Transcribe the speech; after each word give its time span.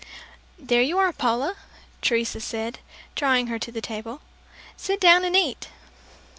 "There 0.57 0.81
you 0.81 0.97
are, 0.97 1.13
Paula," 1.13 1.55
Teresa 2.01 2.39
said, 2.41 2.79
drawing 3.13 3.45
her 3.45 3.59
to 3.59 3.71
the 3.71 3.81
table; 3.81 4.21
"Sit 4.75 4.99
down 4.99 5.23
and 5.23 5.35
eat!" 5.35 5.67